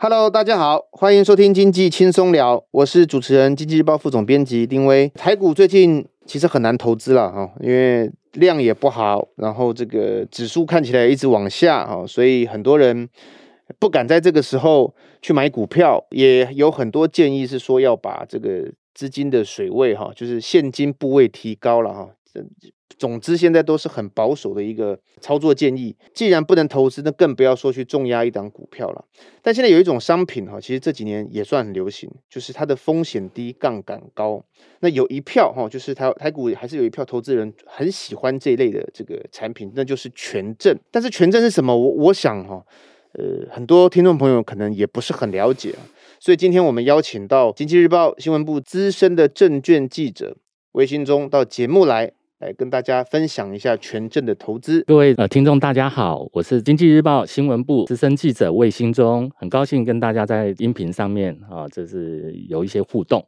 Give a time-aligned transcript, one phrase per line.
[0.00, 5.08] Hello，大家好，欢迎收听经济轻松聊，我是主持人、经济日报副总编辑丁威。
[5.08, 13.08] 台股最近其实很难投资了哈，因为量也不好，然后这个指数看起来一直往下啊，所以很多人
[13.80, 22.10] 不敢在这个时候去买股票，也有很多建议是说要把这个资金的水位哈，就是现金部位提高了哈。
[22.96, 25.94] 总之，现在都是很保守的一个操作建议。
[26.14, 29.04] 既然不能投资，那更不要说去重压一档股票了。
[29.42, 34.42] 但现在有一种商品哈，其实这几年也算很流行，就是它的风险低、杠杆高。
[34.80, 40.76] 那有一票哈，就是台台股还是有一票投资人很喜欢这一类的这个产品，那就是权证。
[40.90, 41.76] 但是权证是什么？
[41.76, 42.64] 我我想哈，
[43.12, 45.74] 呃，很多听众朋友可能也不是很了解。
[46.18, 50.36] 所以今天我们邀请到《经济日报》新闻部资深的证券记者
[50.72, 52.12] 魏信忠到节目来。
[52.38, 54.80] 来跟大家分享一下权证的投资。
[54.82, 63.26] 各位呃听众大家好，我是经济日报新闻部资深记者魏兴忠，很高兴跟大家在音频上面啊，这是有一些互动。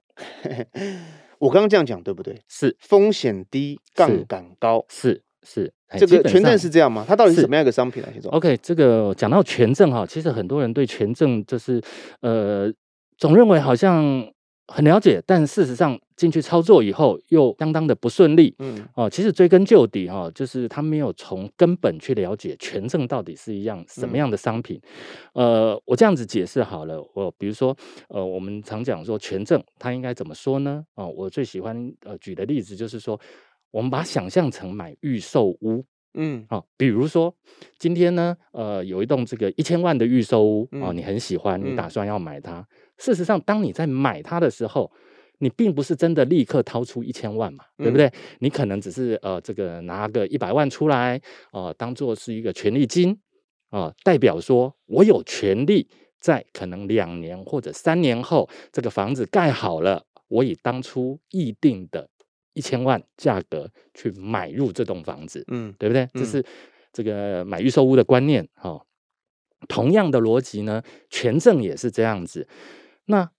[1.41, 2.41] 我刚刚这样讲对不对？
[2.47, 4.84] 是风险低，杠杆高。
[4.89, 7.05] 是是，这个权证是这样吗？
[7.09, 8.09] 它到底是什么样一个商品啊？
[8.12, 11.83] 兴忠？OK，这个讲到权证哈，其实很多人对权证就是
[12.21, 12.73] 呃，
[13.19, 14.25] 总认为好像。
[14.71, 18.55] 很了解，但事实上进去操作以后又相当的不顺利。
[18.61, 24.81] 嗯，哦，其实追根究底哈，就是他没有从根本去了解权证到底是一样什么样的商品。
[25.35, 27.77] 嗯、呃，我这样子解释好了，我比如说，
[28.09, 30.84] 呃，我们常讲说权证，它应该怎么说呢？
[30.95, 33.19] 哦，我最喜欢呃举的例子就是说，
[33.73, 35.84] 我们把它想象成买预售屋。
[36.14, 37.34] 嗯，好、哦，比如说
[37.78, 42.58] 今天呢，呃，有一栋这个一千万的预售屋哦，你很喜欢，你打算要买它。
[42.61, 42.66] 嗯
[43.00, 44.92] 事实上，当你在买它的时候，
[45.38, 48.06] 你并不是真的立刻掏出一千万嘛，对不对？
[48.08, 51.19] 嗯、你可能只是呃，这个拿个一百万出来，
[51.50, 53.19] 呃，当做是一个权利金，
[53.70, 55.88] 啊、呃，代表说我有权利
[56.20, 62.10] 在可能两年或者三年后，这个房子盖好了，我以当初议定的
[62.53, 66.09] 一千万价格去买入这栋房子，嗯，对不对？
[66.15, 66.44] 这是
[66.93, 68.87] 这个买预售屋的观念，哈、呃。
[69.69, 72.49] 同样的逻辑呢，权证也是这样子。
[73.05, 73.31] 那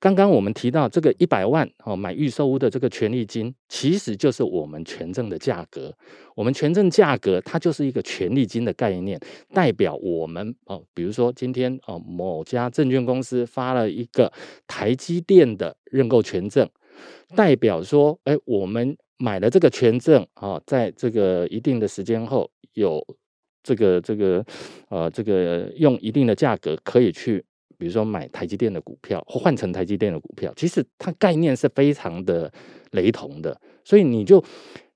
[0.00, 5.94] 刚刚我们提到这个一百万哦，买预售屋的这个权利金，其实就是我们权证的价格。
[6.34, 9.20] 我们权证价格它就是一个权利金的概念，
[9.54, 14.32] 代表我们哦，比如说今天哦，某家证券公司发了一个
[14.66, 16.68] 台积电的认购权证，
[17.34, 23.04] 代表说，哎，我们买了这个权证啊，在这个一定的时间后，有
[23.62, 24.44] 这个这个
[24.88, 27.44] 呃，这个用一定的价格可以去。
[27.80, 32.52] 比如说买台积电的股票或换成台积电的股票，其实它概念是非常的
[32.90, 34.42] 雷同的，所以你就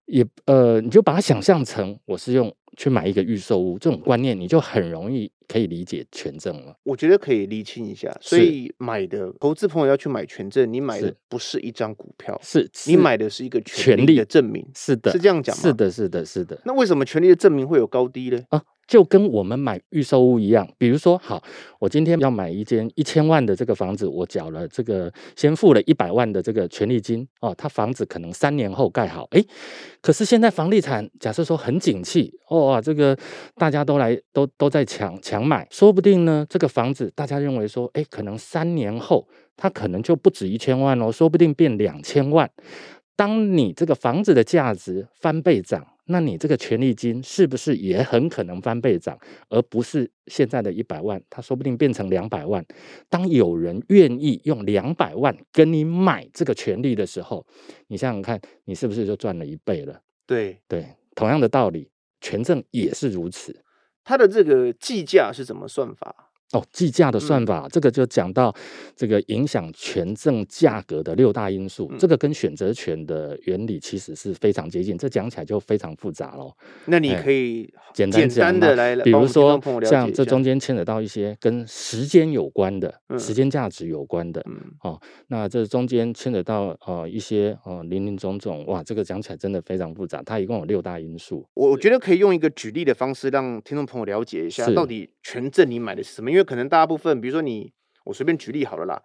[0.07, 6.75] 也呃，你就把它想象成我是用去买一个预售屋这种观念，你就很容易可以理解权证了。
[6.83, 15.63] 我觉得可以厘清一下，所以买的投资朋友要去买权证，你买的不是一张股票，是，是你买的是一个权利的证明，是的，是这样讲吗？
[15.63, 16.61] 是的，是的，是的。
[16.65, 18.43] 那为什么权利的证明会有高低呢？
[18.49, 18.63] 啊？
[18.92, 21.42] 就跟我们买预售屋一样，比如说，好，
[21.78, 29.42] 我今天要买一间一千万的这个房子，我缴了这个先付了一百万的这个权利金哦，他房子可能三年后盖好，诶，
[30.03, 33.16] 可是现在房地产假设说很景气哦，这个
[33.54, 39.26] 大家都来都都在抢抢买，说不定呢，这个房子大家认为说，诶，可能三年后
[39.56, 42.50] 它可能就不止一千万哦，说不定变两千万。
[43.16, 45.86] 当你这个房子的价值翻倍涨。
[46.07, 49.19] 那你这个权利金是不是也很可能翻倍涨，
[49.49, 52.65] 而不是现在的一百万，它说不定变成两百万。
[53.09, 57.47] 当有人愿意用两百万跟你买这个权利的时候，
[57.87, 60.01] 你想想看，你是不是就赚了一倍了？
[60.27, 61.91] 对对，同样的道理，
[62.21, 63.63] 权证也是如此。
[64.03, 66.31] 它的这个计价是怎么算法？
[66.53, 68.55] 哦，计价的算法，嗯、这个就讲到
[68.95, 76.53] 这个影响权证价格的六大因素，嗯、这个跟选择权的原理其实是非常接近，这讲起来就非常复杂喽。
[76.84, 91.48] 那你可以简单简单的来，比如说像这中间牵扯到一些跟时间有关的、嗯、时间价值有关的，嗯、哦，那这中间牵扯到呃一些呃林林总总，哇，这个讲起来真的非常复杂，它一共有六大因素。
[91.55, 96.41] 我我觉得可以用一个举例的方式让听众朋友了解一下，到底权证你买的是什么，因为。
[96.44, 97.72] 可能大部分，比如说你，
[98.04, 99.03] 我随便举例好了啦。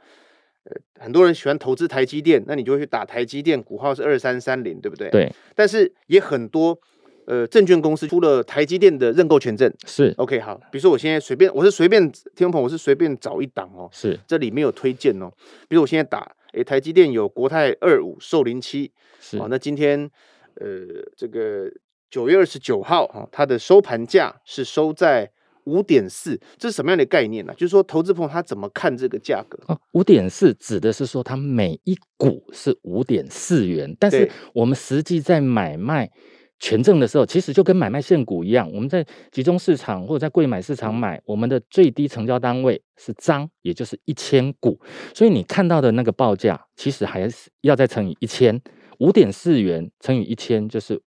[0.69, 5.09] 呃，很多人喜欢投资台积电，那你就会去打台积电，股号是二三三零，对不对？
[5.09, 5.33] 对。
[5.55, 6.77] 但是也很多
[7.25, 10.55] 呃证券公司出了台积电的认购权证，是 OK 好。
[10.69, 15.31] 比如说我现在随便，我是随便听众朋友，我是随便找一档哦，是这里面有推荐哦。
[15.69, 18.91] 比如我现在打，诶，台积电有国泰二五寿零七，
[19.21, 19.47] 是哦。
[19.49, 20.11] 那今天
[20.55, 20.67] 呃
[21.15, 21.71] 这个
[22.11, 25.31] 九月二十九号哈，它的收盘价是收在。
[25.67, 27.55] 五点四，这是什么样的概念呢、啊？
[27.55, 29.59] 就是说，投资朋友他怎么看这个价格？
[29.67, 36.09] 哦，五点四指的是说，它每一股是五点四元，但是我们实际在买卖
[36.57, 44.79] 权证的时候，其实就跟买卖现股一样，我们在集中市场或者在柜买市场买，我们的最低成交单位是张，也就是一千股，
[45.13, 48.61] 所以你看到的那个报价，其实还是要再乘以一千，
[48.99, 51.01] 五点四元乘以一千就是。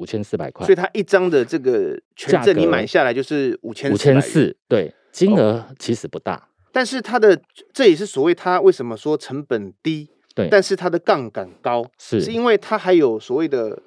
[0.00, 6.42] 五千四百块，所以它一张的这个权证你买下来就是五千五千四，对，金额其实不大，哦、
[6.72, 7.38] 但是它的
[7.74, 12.22] 这也是所谓它为什么说成本低，对，但是它的杠杆高，是。
[12.22, 13.82] 是因为它还有所谓的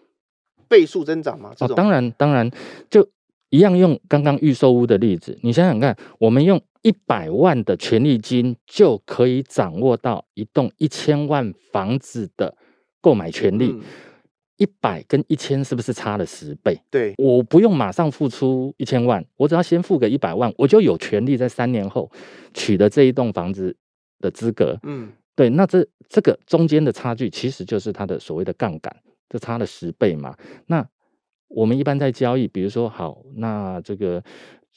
[0.68, 1.52] 倍数增长吗？
[1.60, 2.48] 哦，当然当然，
[2.92, 3.10] 就
[3.50, 12.56] 一样用刚刚预售屋的例子，你想想看，我们用一百万的权利金就可以掌握到一栋一千万房子的
[13.02, 13.72] 购买权利。
[13.74, 13.82] 嗯
[14.58, 16.80] 一百跟一千是不是差了十倍？
[16.90, 22.10] 对，我不用马上付出一千万，我只要先付个一百万，我就有权利在三年后
[22.54, 23.76] 取得这一栋房子
[24.20, 24.78] 的资格。
[24.84, 28.96] 嗯，对，那这这个中间的差距其实就是它的所谓的杠杆，
[29.30, 30.36] 就差了十倍嘛。
[30.68, 30.88] 那
[31.48, 34.24] 我们一般在交易，比如说好，那这个。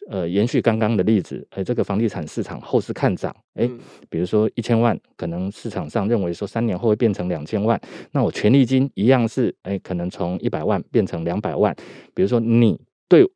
[0.08, 3.68] 呃，延续刚刚的例子，哎，这个房地产市场后市看涨，哎，
[4.08, 7.80] 比如说一千万，可能市场上认为说三年后会变成两千万，
[8.12, 11.74] 那我权利金一样是，哎，可能从一百万变成两百万。
[12.14, 13.28] 比如说你对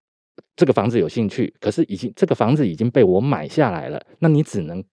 [0.54, 4.84] 这个房子有兴趣，可是已经这个房子已经被我买下来了，那你只能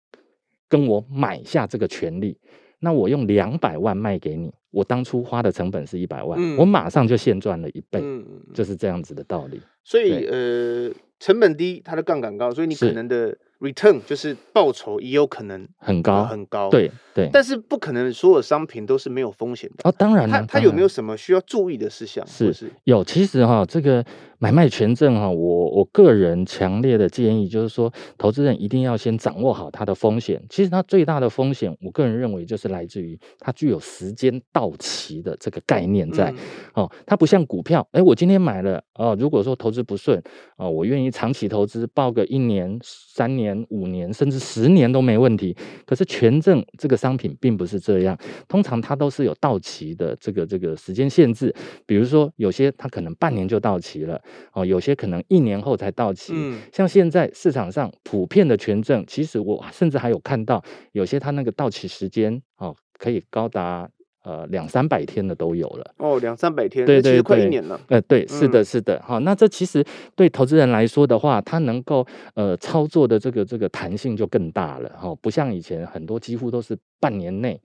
[0.68, 2.40] 跟我买下这个权利，
[2.80, 9.62] 那我用两百万卖给你，我当初花的成本是一百万，嗯，我马上就现赚了一倍，嗯，就是这样子的道理。
[9.84, 10.92] 所以，呃。
[11.20, 16.70] 成本低，它的杠杆高，所以你可能的 return 就是报酬也有可能很高很高。
[16.70, 19.92] 对对，但是不可能所有商品都是没有风险的哦。
[19.98, 22.26] 当然了，它它有没有什么需要注意的事项？
[22.28, 24.06] 是是有，其实哈，这个
[24.38, 30.40] 买卖权证哈，我我个人强烈的建议就是说，投资人一定要先掌握好它的风险。
[30.50, 36.32] 其实它最大的风险，我个人认为就是来自于它具有时间到期的这个概念在。
[36.76, 40.22] 哦，它不像股票，哎，我今天买了哦，如果说投资不顺
[40.58, 45.56] 哦，我愿意长期投资，抱个一年、三年、五年，甚至十年都没问题。
[45.86, 48.18] 可是权证这个商品并不是这样，
[48.48, 51.54] 通常它都是有到期的这个这个时间限制。
[51.86, 54.22] 比如说，有些它可能半年就到期了，
[54.54, 56.34] 哦，有些可能一年后才到期。
[56.36, 63.90] 嗯，像现在市场上普遍的权证，其实我甚至还有看到有些它那个到期时间哦，可以高达。
[64.28, 67.80] 呃，两三百天的都有了哦，两三百天，对对对，快一年了。
[67.88, 69.82] 呃，对，是的，是的，好、嗯，那这其实
[70.18, 77.58] 对投资人来说的话，他能够呃操作的这个这个弹性就更大了哈、哦，不像以前很多几乎都是半年内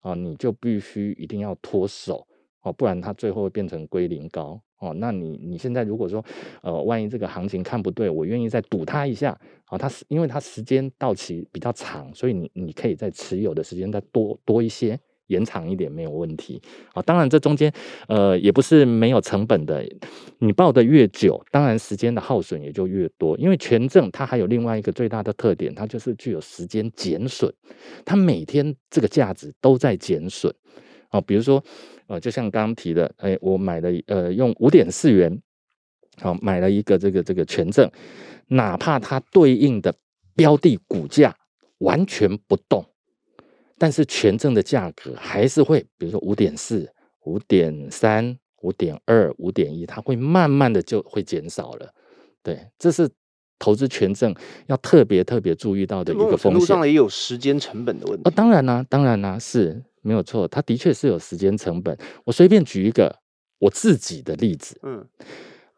[0.00, 2.26] 啊、哦，你就必须一定要脱手
[2.60, 4.92] 哦，不然它最后会变成归零高哦。
[4.98, 6.22] 那你你现在如果说
[6.60, 9.30] 呃，万一这个行情看不对，我愿意再赌它一下
[9.64, 15.00] 啊，它、哦、是因为它时间到期比较长，所以你你可以在持有的时间再多多一些。
[15.30, 16.60] 延长一点没有问题
[16.92, 17.72] 啊，当然这中间
[18.08, 19.82] 呃也不是没有成本的，
[20.38, 23.38] 你报得越久，当然时间的耗损也就越多。
[23.38, 27.52] 因为权证它还有另外一个最大的特点，它就是具有时间减损，
[28.04, 30.52] 它每天这个价值都在减损
[31.08, 31.20] 啊。
[31.20, 31.62] 比如说
[32.08, 35.40] 呃，就像刚刚提的，哎，我买了呃用五点四元，
[36.20, 37.88] 好买了一个这个这个权证，
[38.48, 39.94] 哪怕它对应的
[40.34, 41.36] 标的股价
[41.78, 42.84] 完全不动。
[43.80, 46.86] 但是权证的价格还是会，比如说五点四、
[47.24, 51.90] 五点三、五点二、五点一，它会慢慢的就会减少了。
[52.42, 53.08] 对，这是
[53.58, 54.34] 投资权证
[54.66, 56.52] 要特别特别注意到的一个风险。
[56.52, 58.28] 程度上也有时间成本的问题。
[58.28, 61.96] 哦，当然啦、啊，当然啦、啊，是没有错，它的确是有时间成本。
[62.26, 63.16] 我随便举一个
[63.60, 65.06] 我自己的例子，嗯。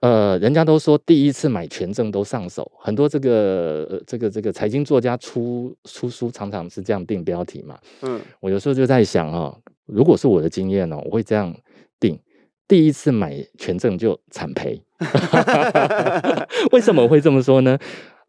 [0.02, 7.78] 呃，人家都说第一次买权证都上手，很多这个呃这个这个财经作家出出书常常是这样定标题嘛。
[8.00, 9.56] 嗯，我有时候就在想哦，
[9.86, 11.54] 如果是我的经验呢、哦，我会这样
[12.00, 12.18] 定：
[12.66, 14.82] 第一次买权证就惨赔。
[16.72, 17.78] 为什么我会这么说呢？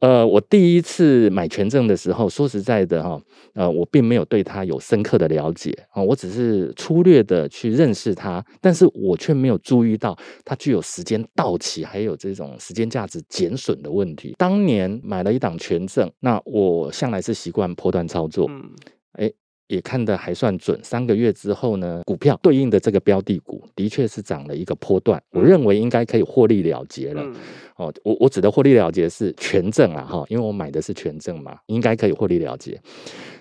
[0.04, 3.18] 呃，我第一次买权证的时候，说实在的哈，
[3.54, 14.36] 呃，我并没有对它有深刻的了解啊，我只是粗略的去认识它，但是我却没有注意到它具有时间到期，还有这种时间价值减损的问题。
[14.38, 18.62] 当年买了一档权证，那我向来是习惯波段操作，嗯，
[19.74, 20.80] 也看得还算准。
[20.84, 27.24] 三个月之后呢，股票对应的这个标的股的确是涨了一个波段，我认为应该可以获利了结了。
[27.24, 27.34] 嗯、
[27.78, 32.72] 哦，我我指的获利了结是权证啊，哈，因为我买的是权证嘛，应该可以获利了结。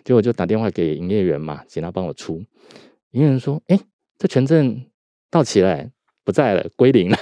[0.05, 2.43] 结果我就打电话给营业员嘛，请他帮我出。
[3.11, 3.79] 营业员说：“哎，
[4.17, 4.83] 这权证
[5.31, 5.87] 到期了，
[6.25, 7.19] 不在了，归零了。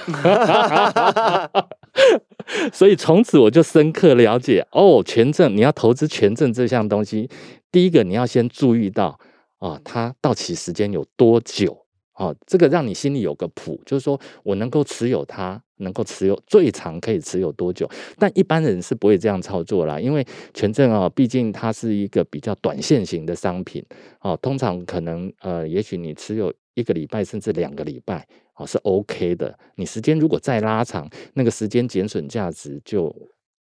[2.71, 7.29] 所以从此我就深刻了解哦，权证你要投资权证这项东西，
[7.71, 9.19] 第一个你要先注意到
[9.59, 11.77] 啊，它到期时间有多久。
[12.13, 17.89] 哦，这个让你心里有个谱，就是说我能够持有它，能够持有最长可以持有多久？
[18.19, 23.83] 但一般人是不会这样操作啦，因为权证啊，毕竟它是一个比较短线型的商品，
[24.19, 29.57] 哦，通常可能呃，也许你持有一个礼拜甚至两个礼拜，哦是 OK 的。
[29.75, 33.13] 你时间如果再拉长，那个时间减损价值就。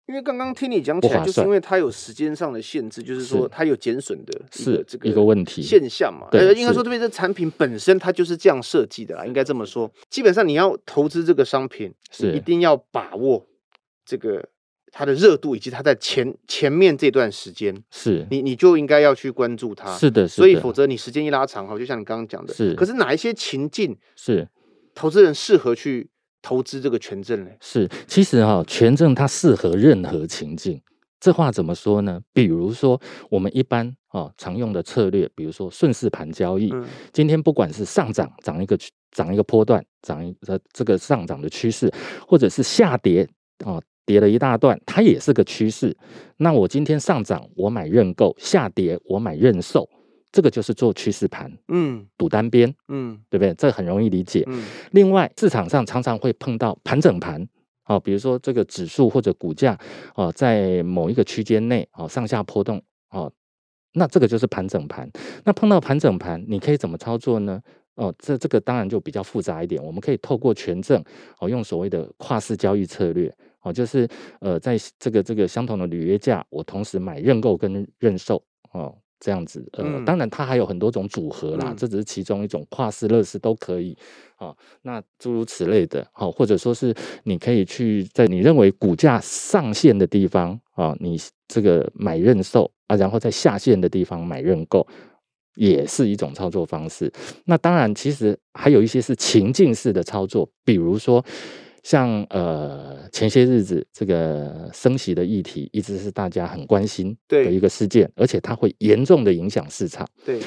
[0.08, 6.28] 因为刚刚听你讲起来，就是因为它有时间上的限制，就是说它有减损的是这个一个问题现象嘛？
[6.30, 9.90] 对，应该说这边这产品本身它就是这样设计的啦，应该这么说。
[10.10, 13.46] 基本上你要投资这个商品，是一定要把握
[14.04, 14.46] 这个
[14.92, 19.98] 它的热度以及它在前前面这段时间，是你你就应该要去关注它。
[19.98, 22.76] 是的，所以否则你时间一拉长哈，就像你刚刚讲的，是。
[22.76, 24.48] 可是哪一些情境是
[24.94, 26.10] 投资人适合去？
[26.44, 27.52] 投资这个权证呢？
[27.60, 30.82] 是，其实哈、哦，权证它适合任何情境。
[31.20, 32.20] 这话怎么说呢？
[32.34, 36.72] 比如说，我们一般啊、哦、常用的策略，比如说顺势盘交易。
[36.74, 36.84] 嗯、
[37.14, 38.76] 今天不管是上涨，涨一个
[39.12, 41.94] 涨一个波段，涨一个这个上涨的趋势，
[42.28, 43.22] 或者是下跌
[43.64, 45.96] 啊、哦、跌了一大段，它也是个趋势。
[46.38, 49.90] 那我今天上涨，我买认购；下跌，我买认售。
[50.32, 53.54] 这个就是做趋势盘，嗯，赌单边，嗯，对不对？
[53.56, 54.46] 这很容易理解。
[54.48, 57.46] 嗯，另外市场上常常会碰到盘整盘，
[57.86, 59.78] 哦，比如说这个指数或者股价，
[60.16, 63.30] 哦，在某一个区间内，哦，上下波动，哦，
[63.92, 65.10] 那这个就是盘整盘。
[65.44, 67.62] 那碰到盘整盘，你可以怎么操作呢？
[67.96, 69.84] 哦，这这个当然就比较复杂一点。
[69.84, 71.04] 我们可以透过权证，
[71.40, 73.30] 哦，用所谓的跨市交易策略，
[73.62, 74.08] 哦，就是
[74.40, 78.96] 呃，在这个这个相同的履约价，我同时买认购跟认售，哦。
[79.24, 83.96] 这样子，呃，嗯、当然它还有很多种组合啦，嗯、这只是其中一种，跨市、乐式都可以，
[84.40, 86.92] 哦，那诸如此类的，好、哦，或者说是
[87.26, 94.88] 你可以去在你认为股价上限的地方，啊、哦，你这个买认售啊，然后在下限的地方买认购，
[95.54, 97.14] 也是一种操作方式。
[97.46, 101.24] 那当然，其实还有一些是情境式的操作，比如说。
[101.84, 110.08] 像呃前些日子这个升息的议题一直是大家很关心的一个事件，而且它会严重的影响市场。
[110.24, 110.40] 对，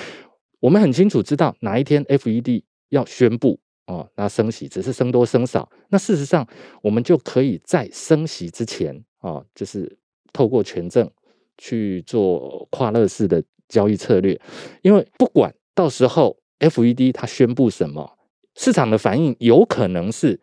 [0.60, 6.46] 我们很清楚知道哪一天 FED 要宣布哦，那升息只是升多升少，那事实上
[6.82, 9.98] 我们就可以在升息之前哦，就是
[10.32, 11.10] 透过权证
[11.58, 14.40] 去做跨乐式的交易策略，
[14.82, 18.16] 因为不管到时候 FED 它宣布什么，
[18.54, 20.40] 市场的反应有可能是。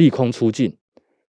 [0.00, 0.74] 利空出尽，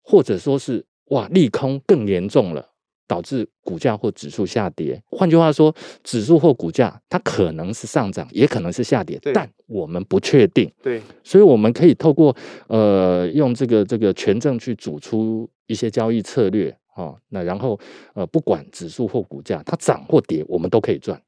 [0.04, 2.70] 或者说是哇，利空更严重了，
[3.08, 5.02] 导致股价或指数下跌。
[5.10, 10.72] 换句话说，指数或股价它可能是上涨，也可能是下跌，但我们不确定。
[10.84, 12.36] 对，所以我们可以透过
[12.68, 17.20] 呃，用这个这个权证去组出一些交易策略哦。
[17.30, 17.80] 那然后
[18.14, 21.20] 呃，不管指数或股价它涨或跌，我们都可以赚。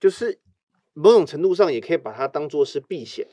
[0.00, 0.40] 就是
[0.94, 3.24] 某种程度上，也可以把它当做是避险。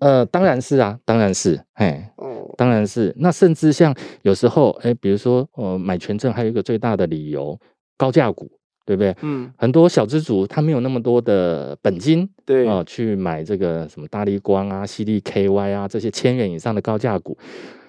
[0.00, 3.14] 呃，当然是啊，当然是，哎，哦，当然是。
[3.18, 7.58] 那甚至像有时候，哎，比如说，呃，买权证还有一个最大的理由，
[7.96, 8.50] 高价股，
[8.86, 9.14] 对不对？
[9.20, 17.36] 嗯，很多小资主他没有那么多的本金，对啊，呃，去买这个什么大力光啊、CDKY 啊这些千元以上的高价股，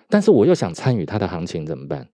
[0.09, 2.07] 但是我又想参与它的行情怎么办？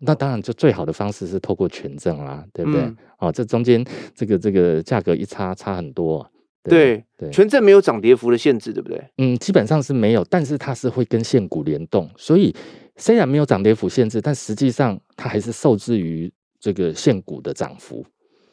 [0.00, 2.80] 那当然，就最好的方式是透过权证啦，对不对？
[2.82, 6.28] 嗯，哦，这中间这个这个价格一差差很多。
[6.70, 9.02] 对对，权证没有涨跌幅的限制，对不对？
[9.18, 12.54] 嗯，基本上是没有，但是它是会跟现股联动，所以
[12.96, 18.04] 虽然没有涨跌幅限制，但实际上它还是受制于这个现股的涨幅。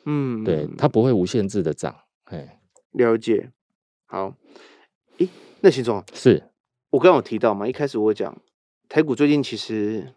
[0.05, 1.95] 嗯，对，它不会无限制的涨。
[2.25, 2.59] 哎，
[2.91, 3.51] 了解。
[4.05, 4.35] 好，
[5.19, 5.29] 诶，
[5.61, 6.43] 那秦总是
[6.89, 7.67] 我刚刚有提到嘛？
[7.67, 8.37] 一开始我讲
[8.89, 10.13] 台股最近其实。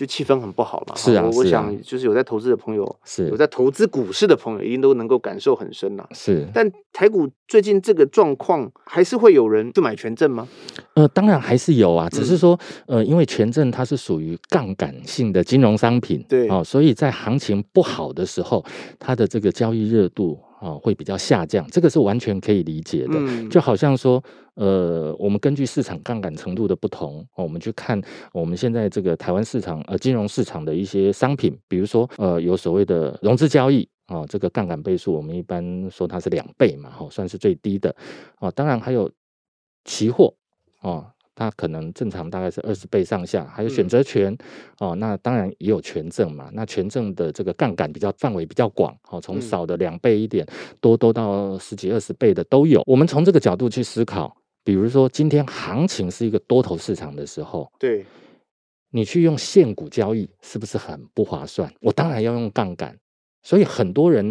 [0.00, 6.08] 就气氛很不好嘛，是啊，我想就是有在投资的朋友，是有在投资股市的朋友，一定都能够感受很深呐。
[6.12, 10.48] 是，但台股最近这个状况，还是会有人去买权证吗？
[10.94, 18.64] 呃，当然还是有啊，只是说，呃，因为权证它是属于杠杆性的金融商品，对啊，所以在行情不好的时候，
[18.98, 20.38] 它的这个交易热度。
[20.60, 23.14] 啊，会比较下降，这个是完全可以理解的。
[23.14, 24.22] 嗯、就好像说，
[24.54, 27.98] 呃，我们根据市场杠杆程度的不同，我们去看
[28.32, 37.96] 我们现在这个台湾市场呃金融市场的一些商品，比如说呃有所谓的融资交易啊，这个杠杆倍数我们一般说它是两倍嘛，哈，算是最低的
[38.38, 38.50] 啊。
[38.50, 39.10] 当然还有
[39.86, 40.34] 期货
[40.80, 41.10] 啊。
[41.34, 46.50] 它可能正常大概是二十倍上下，还有选择权、嗯、哦，那当然也有权证嘛。
[46.52, 50.46] 那权证的这个杠杆比较范围比较广，哦，从少的两倍一点，
[50.80, 52.82] 多多到十几二十倍的都有。
[52.86, 58.04] 我们从这个角度去思考，比如说今天行情是一个多头市场的时候，对，
[58.90, 61.72] 你去用现股交易是不是很不划算？
[61.80, 62.98] 我当然要用杠杆，
[63.42, 64.30] 所以很多人，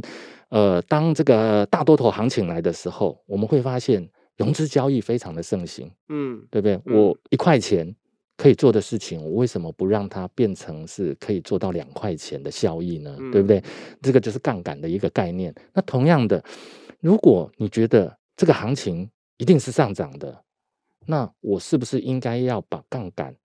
[0.50, 4.08] 呃，当这个大多头行情来的时候，我们会发现
[4.40, 6.82] 融资交易非常的盛行，嗯，对不对？
[6.86, 7.96] 嗯、我一块钱。
[8.42, 13.14] 可以做的事情，我为什么不让它变成是可以做到两块钱的效益呢？
[13.20, 13.62] 嗯、对不对？
[14.02, 15.54] 这个就是杠杆的一个概念。
[15.74, 16.42] 那同样的，
[17.02, 20.42] 如果你觉得这个行情一定是上涨的，
[21.06, 23.36] 那我是不是应该要把杠杆，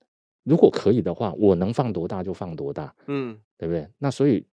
[0.44, 2.94] 如果可以的话，我能放多大就放多大？
[3.08, 3.88] 嗯，对不对？
[3.98, 4.46] 那所以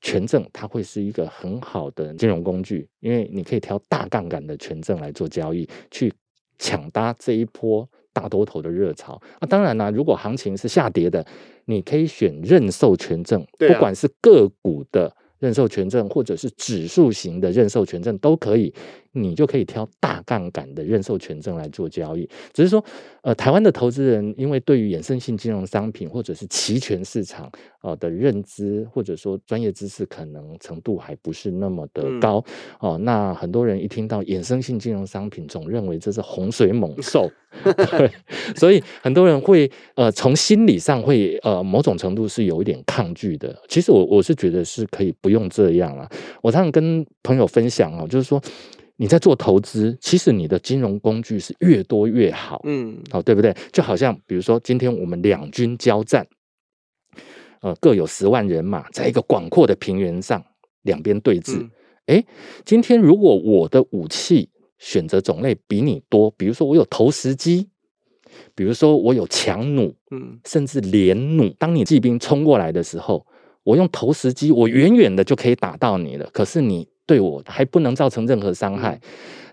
[0.00, 6.12] 权证它会是一个很好的金融工具，因为你可以挑大杠杆的权证来做交易，去
[6.58, 7.88] 抢搭这一波。
[8.12, 11.22] 大多头的热潮啊，当然啦，如果行情是下跌的，
[11.66, 15.14] 你可以选认售权证，不管是个股的。
[15.38, 18.72] 认售权证或者是指数型的认售权证都可以，
[19.16, 22.28] 你就可以挑大杠杆的认售权证来做交易。
[22.52, 22.84] 只是说，
[23.22, 27.50] 呃，台湾的投资人因为对于衍生性金融商品或者是期权市场
[27.82, 32.36] 呃的认知或者说专业知识可能程度还不是那么的高
[32.78, 32.98] 哦、嗯呃。
[32.98, 37.28] 那很多人一听到衍生性金融商品，总认为这是洪水猛兽，
[37.64, 38.10] 对，
[38.54, 43.56] 所以很多人会呃从心理上会呃某种程度是有一点抗拒的。
[43.68, 45.12] 其实我我是觉得是可以。
[45.22, 46.08] 不用这样了。
[46.42, 48.40] 我常常跟朋友分享哦，就是说
[48.96, 53.54] 你在做投资，其实你的金融工具是越多越好，嗯，好，对不对？
[53.72, 56.26] 就好像比如说今天我们两军交战，
[57.60, 60.42] 呃，各有十万人马，在一个广阔的平原上
[60.82, 61.68] 两边对峙。
[62.06, 62.24] 哎、嗯，
[62.64, 64.48] 今天如果我的武器
[64.78, 67.68] 选择种类比你多，比如说我有投石机，
[68.54, 73.26] 比如说我有强弩，嗯，甚至连弩，当你骑兵冲过来的时候。
[73.66, 76.30] 我用投石机，我远远的就可以打到你了。
[76.32, 79.00] 可是你对我还不能造成任何伤害。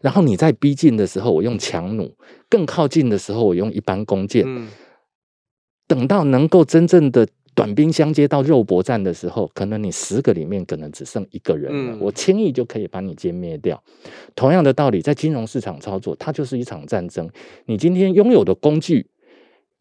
[0.01, 2.05] 然后你在逼近的时候，我用强弩；
[2.49, 4.45] 更靠近的时候，我用一般弓箭。
[5.87, 11.97] 等到能够真正的短兵相接到肉搏战的时候，可能你十个里面可能只剩一个人了。
[11.99, 13.81] 我轻易就可以把你歼灭掉。
[14.35, 17.29] 同样的道理，在金融市场操作，它就是一场战争。
[17.65, 19.07] 你今天拥有的工具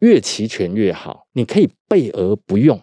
[0.00, 2.78] 越齐全越好，你可以备而不用。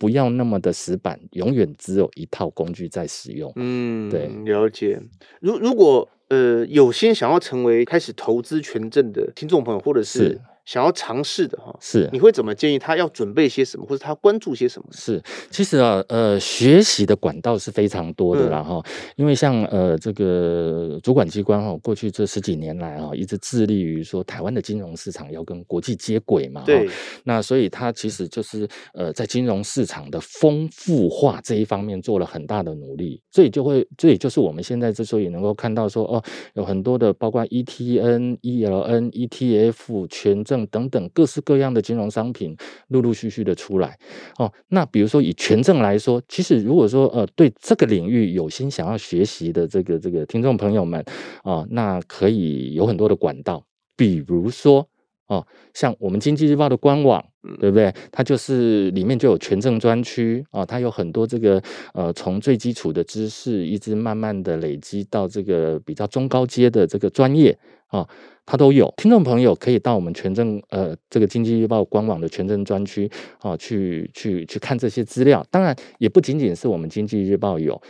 [0.00, 3.52] 不要那么的死板，永远只有一套工具在使用。
[3.56, 4.98] 嗯，对，了解。
[5.40, 10.40] 如如果呃有心想要成为开始投资权证的听众朋友，或者是，是。
[10.70, 14.86] 想要尝试的哈，是你会怎么建议他要准备些什么，或者他关注些什么？
[14.92, 26.88] 是，其实啊，呃，学习的管道是非常多的啦哈，嗯、因为像呃这个主管机关哈，过去这十几年来啊，一直致力于说台湾的金融市场要跟国际接轨嘛，对，
[27.24, 36.22] 那所以他其实就是呃在金融市场的丰富化这一方面做了很大的努力，所以就会，这也就是我们现在之所以能够看到说哦，
[36.54, 40.59] 有很多的包括 ETN、ELN、ETF 权证。
[40.68, 42.56] 等等各式各样的金融商品
[42.88, 43.98] 陆陆续续的出来
[44.38, 44.52] 哦。
[44.68, 51.00] 那比如说以权证来说，其实如果说呃对这个领域有心想要学习的这个这个听众朋友们
[51.42, 53.64] 啊、哦，那可以有很多的管道，
[53.96, 54.86] 比如说
[55.26, 57.24] 哦，像我们经济日报的官网，
[57.60, 57.94] 对不对？
[58.10, 61.62] 它就是里面就有权证专区啊，它有很多这个
[61.94, 67.56] 呃从最基础的知识一直慢慢的累积到这个比较中高阶的这个专业
[67.90, 68.00] 啊。
[68.00, 68.08] 哦
[68.46, 75.46] 它都有，听众朋友可以到我们权证呃这个经济日报官网的权证专区啊，去去去看这些资料。
[75.52, 77.80] 当然，也不仅仅是我们经济日报有，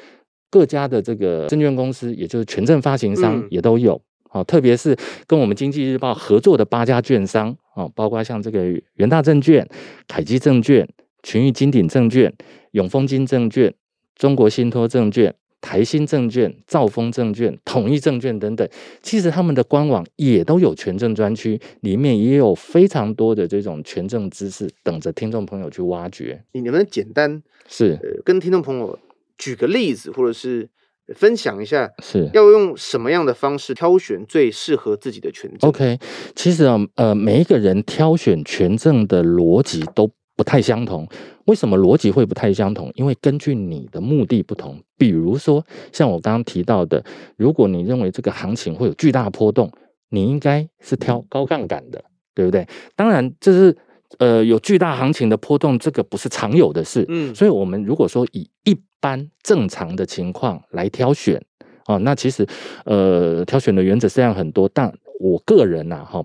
[0.50, 3.94] 各家的这个证券公司，也就是权证发行商也都有。
[4.24, 4.94] 啊、嗯，特别是
[5.26, 9.66] 跟我们经济日报合作的八家券商啊，包括像这个元大证券、
[10.06, 10.86] 凯基证券、
[11.22, 12.30] 群益金鼎证券、
[12.72, 13.72] 永丰金证券、
[14.14, 15.34] 中国信托证券。
[15.60, 18.68] 台新证券、兆丰证券、统一证券等等，
[19.02, 26.42] 其实他们的官网也都有权证专区，里面也有非常多的这种权证知识等着听众朋友去挖掘。
[26.52, 28.98] 你能不能简单是、呃、跟听众朋友
[29.36, 30.68] 举个例子，或者是
[31.14, 35.98] 分享一下，是要用什么样的方式挑选最适合自己的权证？OK，
[36.36, 41.06] 其实啊，呃，每一个人挑选权证的逻辑都不太相同。
[41.44, 42.90] 为什么逻辑会不太相同？
[42.94, 47.04] 因为根据你的目的不同，比如说像我刚刚提到的，
[47.36, 49.70] 如果你认为这个行情会有巨大波动，
[50.08, 52.02] 你应该是挑高杠杆的，
[52.34, 52.66] 对不对？
[52.96, 53.76] 当然，这是
[54.18, 57.04] 呃有巨大行情的波动，这个不是常有的事。
[57.08, 61.38] 嗯，所以我们如果说以一般正常的情况来挑选
[61.84, 62.46] 啊，那其实
[62.86, 66.24] 呃挑选的原则虽然很多，但我个人呐哈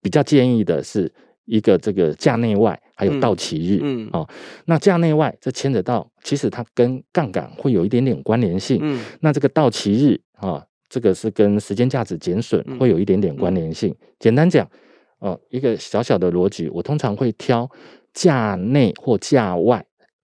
[0.00, 1.12] 比较建议的是。
[1.44, 4.28] 一个这个价内外还有到期日，哦，
[4.66, 13.90] 那价内外这牵扯到，其实它跟杠杆会有一点点关联性，嗯，那这个到期日啊，这个是跟时间价值减损会有一点点关联性。
[13.90, 14.66] 嗯嗯、简单讲，
[15.18, 17.68] 哦、呃，一个小小的逻辑，我通常会挑
[18.12, 19.84] 价内或价外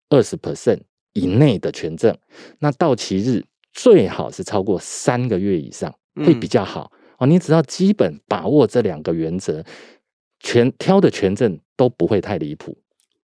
[0.09, 0.81] 二十 percent
[1.13, 2.17] 以内的权证，
[2.59, 6.91] 那到期日最好是超过三个月以上，会比较好。
[6.93, 9.65] 嗯、哦，你只要基本把握这两个原则，
[10.47, 12.79] 全挑的权证都不会太离谱。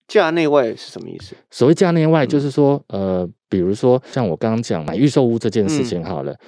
[0.09, 1.37] 价内外是什么意思？
[1.51, 6.39] 所谓价内外，就是说，呃，比如说像我刚刚讲买预售屋这件事情，好了，嗯、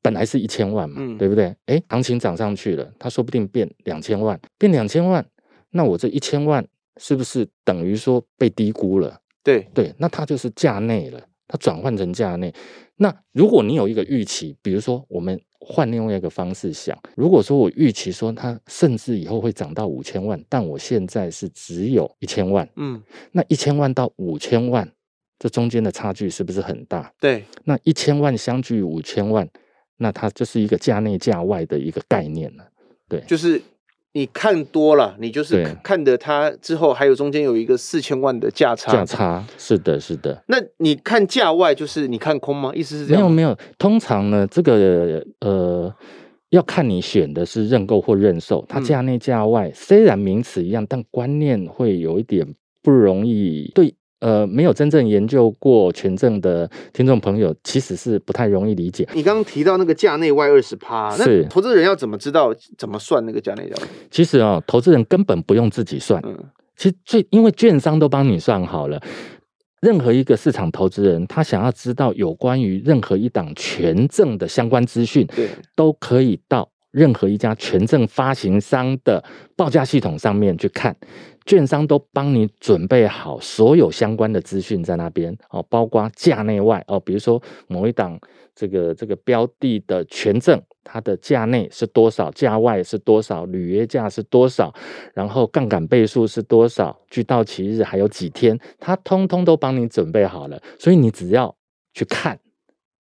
[0.00, 1.52] 本来是一千万嘛，嗯、对不对？
[1.66, 5.26] 哎，行情涨上去了，它说不定变两千万，变两千万，
[5.70, 6.64] 那我这一千万
[6.98, 9.18] 是不是等于说被低估了？
[9.42, 12.54] 对对，那它就是价内了，它转换成价内。
[12.98, 15.40] 那如果你有一个预期，比如说我们。
[15.66, 24.86] 换另外一个方式想，如果说我预期说它甚至以后会涨到五千万，但我现在是只有一千万，嗯，那一千万到五千万，
[25.38, 27.10] 这中间的差距是不是很大？
[27.18, 29.48] 对，那一千万相距五千万，
[29.96, 32.68] 那它就是一个价内价外的一个概念了，
[33.08, 33.62] 对，就是。
[34.16, 38.92] 你看多了，你就是看的它之后还有中间有一个四千万的价差。
[38.92, 40.42] 价差是的，是的。
[40.46, 42.72] 那你看价外就是你看空吗？
[42.74, 43.22] 意思是这样？
[43.22, 45.92] 没有没有，通常呢，这个呃
[46.50, 52.46] 要看你选的是认购或认售，它价内价外、嗯、虽然名词一样，但观念会有一点
[52.82, 53.94] 不容易对。
[54.24, 59.06] 呃，没有真正研究过权证的听众朋友，其实是不太容易理解。
[59.12, 63.88] 你刚刚提到那个价内外二十趴，是那投资人要怎么知道怎么算那个价内价外？
[64.10, 66.22] 其实啊、哦，投资人根本不用自己算。
[66.24, 66.34] 嗯，
[66.74, 68.98] 其实最因为券商都帮你算好了。
[69.82, 79.22] 任何一个市场投资人，他想要知道有关于任何一档权证的相关资讯，对，都可以到任何一家权证发行商的
[79.54, 80.96] 报价系统上面去看。
[81.46, 88.18] 券商都帮你准备好所有相关的资讯在那边哦，包括价内外哦，比如说某一档
[88.54, 94.72] 这个这个标的的权证，它的价内是多少，价外是多少，履约价是多少，
[95.12, 101.54] 然后杠杆倍数是多少，距到期日还有几天，它通通都帮你准备好了，所以你只要
[101.92, 102.38] 去看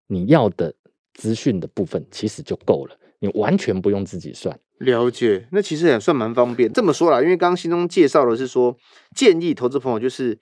[0.09, 0.75] 你要的
[1.15, 4.59] 资讯的部分，其实就够了，你完全不用自己算。
[4.85, 6.73] 了解，那其实也算蛮方便。
[6.73, 8.77] 这么说啦，因为刚刚心中介绍的是说，
[9.15, 10.39] 建议投资朋友就是，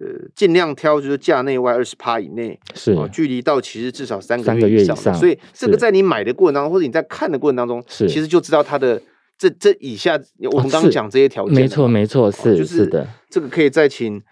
[0.00, 4.96] 呃，尽量挑就是价内外二十趴以内，是哦，距离到期日至少三个月以上。
[4.96, 9.00] 以上所以这个在你买的过程当中，或者你在看的过程当中，是其实就知道它的
[9.38, 14.22] 这这以下我们刚刚讲这些条件，没错没错，是、哦、就是是的，这个可以再请。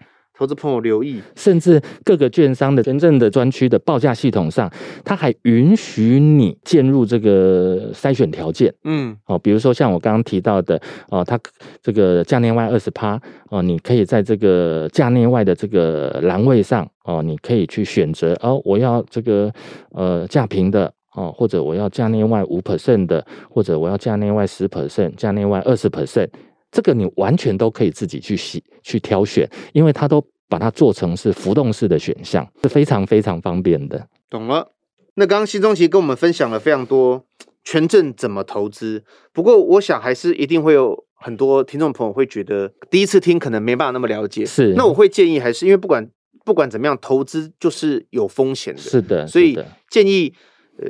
[0.41, 4.67] 投资朋友留意，甚至各个券商的真正的专区的报价系统上，
[5.05, 8.73] 它还允许你进入这个筛选条件。
[8.83, 11.39] 嗯，哦，比如说像我刚刚提到的，哦，它
[11.83, 19.53] 这个价内外二十趴，哦，你可以在这个价内外的这个栏位上，哦，你可以去选择，哦，我要这个
[19.91, 26.29] 呃价平的，哦，或者我要价内外五 percent 的，或者我要价内外十 percent，价内外二十 percent。
[26.71, 34.07] 这个你完全都可以自己去洗去挑选，因为它都把它做成是浮动式的选项，是非常非常方便的。
[34.29, 34.71] 懂了。
[35.15, 37.25] 那刚刚新中其实跟我们分享了非常多
[37.63, 39.03] 权证怎么投资，
[39.33, 44.45] 不过我想还是一定会有很多听众朋友会觉得第一次听可能没办法那么了解。
[44.45, 44.73] 是。
[44.77, 46.09] 那我会建议还是因为不管
[46.45, 48.79] 不管怎么样，投资就是有风险的。
[48.79, 49.27] 是的。
[49.27, 50.33] 所以建议
[50.79, 50.87] 呃，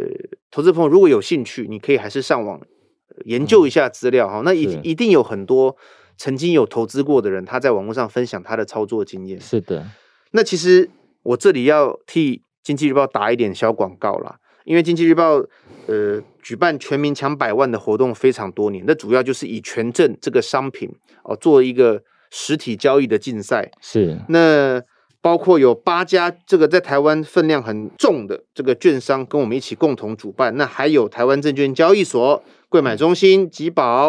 [0.51, 2.61] 投资朋友如果有兴趣，你可以还是上网。
[3.25, 5.75] 研究一下资料哈，嗯、那一一定有很多
[6.17, 9.39] 曾经有投资过的人，他在网络上分享他的操作经验。
[9.39, 9.85] 是的，
[10.31, 10.89] 那其实
[11.23, 15.43] 我这里要替经济日报打一点小广告啦，因为经济日报
[15.87, 20.89] 呃举办全民抢百万的活动非常多年，那主要就是以权证这个商品
[21.23, 23.71] 哦做一个实体交易的竞赛。
[23.81, 24.81] 是，那
[25.21, 32.43] 包括有八家这个在台湾分量很重的这个券商跟我们一起共同主办，那还有台湾证券交易所。
[32.69, 34.07] 柜买中心、集保，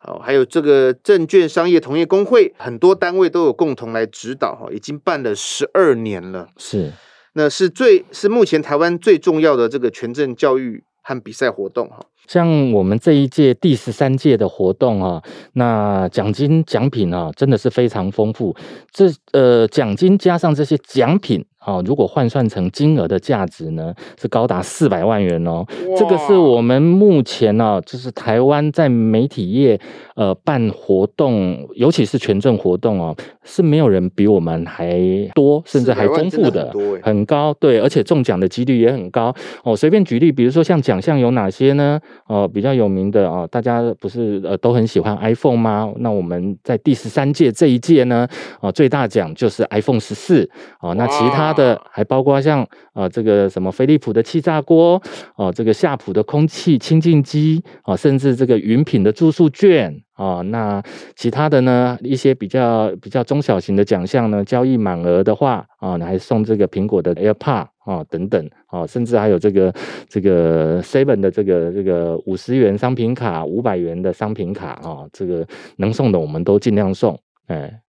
[0.00, 6.48] 哦，还有这个证券商业同业工会，很多单位都有共同来指导，哈，已经办了十二年了。
[6.56, 6.90] 是，
[7.34, 12.04] 那是最是目前台湾最重要的这个权证教育看比赛活动，哈。
[12.26, 15.22] 像我们这一届第十三届的活动啊，
[15.54, 18.54] 那奖金奖品啊，真的是非常丰富。
[18.92, 21.42] 这呃，奖金加上这些奖品。
[21.68, 25.62] 哦，如果换算成金额的价值呢，是高达四百万元哦。
[25.98, 29.78] 这个是我们目前呢、啊，就是台湾在媒体业
[30.16, 34.98] 呃办活动，尤其是权证活动哦、啊，是没有人比我们还
[35.34, 37.52] 多，甚至还丰富的，很，很高。
[37.60, 39.76] 对，而且中奖的几率也很高哦。
[39.76, 42.00] 随便举例，比如说像奖项有哪些呢？
[42.28, 45.92] 哦，比较有名的哦，大家不是呃都很喜欢 iPhone 吗？
[45.98, 48.26] 那我们在第十三届这一届呢，
[48.60, 50.48] 哦，最大奖就是 iPhone 十四
[50.80, 50.94] 哦。
[50.94, 51.54] 那其他。
[51.58, 52.62] 的还包括像
[52.94, 55.02] 啊、呃、这个什么飞利浦的气炸锅
[55.34, 59.92] 哦、这个夏普的空气清净机啊，甚至这个云品的住宿券。
[60.18, 60.82] 啊、哦，那
[61.14, 61.96] 其他的呢？
[62.02, 69.72] 一些比较比较中小型的奖项呢，交易满额的话，啊、还送这个苹果的 AirPod 啊、等等，啊、哦，甚至还有这个
[70.08, 77.16] 这个 Seven 的这个这个五十元商品卡、五百元的商品卡啊、哦，这个能送的我们都尽量送，
[77.46, 77.80] 哎，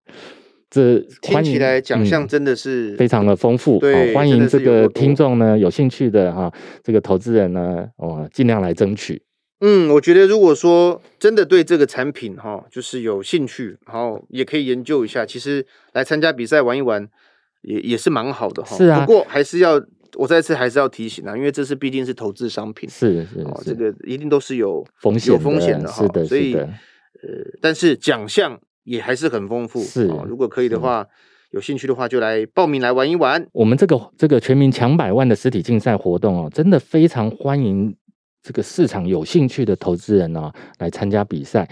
[0.69, 6.53] 这听起来奖项真的是、嗯、非常的丰富，对、哦，欢迎这个听众呢，有兴趣的哈、哦，
[6.83, 9.21] 这个投资人呢，哦，尽量来争取。
[9.61, 15.25] 嗯，我觉得如果说真的对这个产品哈，就是有兴趣，然后也可以研究一下。
[15.25, 17.05] 其实来参加比赛玩一玩
[17.63, 18.77] 也，也也是蛮好的哈。
[18.77, 19.01] 是啊。
[19.01, 19.81] 不过还是要
[20.15, 26.03] 我再次还是要提醒啊，因为这是毕竟是投资商品，是是，是，这个一定都是有风险有风险的哈。
[26.03, 26.69] 是的，所以呃，
[27.59, 28.57] 但是奖项
[28.89, 29.79] 也还是很丰富。
[29.81, 31.05] 是，如果可以的话，
[31.51, 33.47] 有兴趣的话就来报名来玩一玩。
[33.51, 37.95] 我们这个这个全民抢百万的实体竞赛活动哦，真的非常欢迎。
[38.41, 41.69] 这个市场有兴趣的投资人呢、啊，来参加比赛。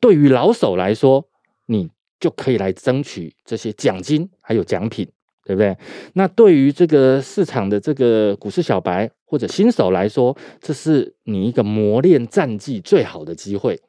[0.00, 1.24] 对于老手来说，
[1.66, 5.08] 你就可以来争取这些奖金还有奖品，
[5.44, 5.74] 对不对？
[6.14, 13.80] 那对于这个市场的这个股市小白或者新手来说，这是你一个磨练战绩最好的机会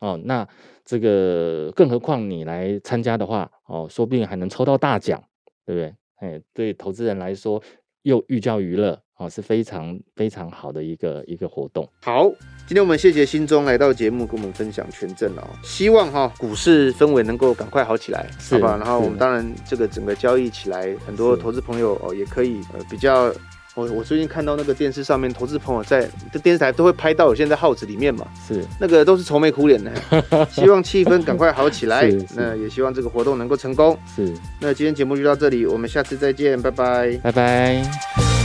[0.00, 0.20] 哦。
[0.24, 0.46] 那
[0.84, 5.22] 这个更何况你来参加的话，哦，说不定还能抽到大奖，
[5.64, 5.94] 对不对？
[6.20, 7.62] 哎，对投资人来说，
[8.02, 9.00] 又寓教于乐。
[9.18, 11.84] 哦，是非常非常好的一个一个活动。
[12.02, 12.30] 好，
[12.68, 15.42] 今天我们谢谢新忠来到节目，跟我们分享权证哦。
[15.64, 18.76] 希望哈股市氛围能够赶快好起来，是吧？
[18.76, 23.34] 然后我们当然这个整个交易起来，很多投资朋友哦也可以呃比较。
[23.78, 29.92] 我我最近看到那个电视上面，投资朋友在这电视台都会拍到，我现在耗子里面嘛，是那个都是愁眉苦脸的。
[30.50, 33.96] 希望气氛赶快好起来，那也希望这个活动能够成功。
[34.16, 38.37] 是，那今天节目就到这里，我们下次再见，拜拜，拜拜。